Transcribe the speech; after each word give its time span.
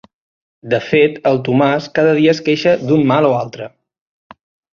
De 0.73 0.77
fet, 0.85 1.19
el 1.31 1.37
Tomàs 1.47 1.89
cada 1.99 2.15
dia 2.21 2.33
es 2.37 2.41
queixa 2.49 2.75
d'un 2.89 3.05
mal 3.13 3.29
o 3.31 3.33
altre. 3.43 3.71